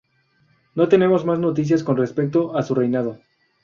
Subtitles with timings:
[0.73, 3.19] No tenemos más noticias con respecto a su reinado.